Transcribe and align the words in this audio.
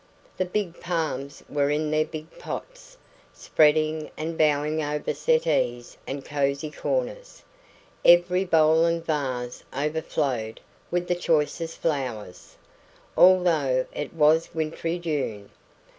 The 0.35 0.45
big 0.45 0.79
palms 0.79 1.43
were 1.47 1.69
in 1.69 1.91
their 1.91 2.05
big 2.05 2.39
pots, 2.39 2.97
spreading 3.33 4.09
and 4.17 4.35
bowing 4.35 4.81
over 4.81 5.13
settees 5.13 5.95
and 6.07 6.25
cosy 6.25 6.71
corners; 6.71 7.43
every 8.03 8.43
bowl 8.43 8.85
and 8.85 9.05
vase 9.05 9.63
overflowed 9.77 10.59
with 10.89 11.07
the 11.07 11.13
choicest 11.13 11.77
flowers, 11.77 12.55
although 13.15 13.85
it 13.93 14.11
was 14.15 14.55
wintry 14.55 14.97
June. 14.97 15.51